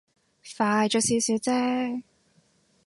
[0.57, 2.01] 快咗少少啫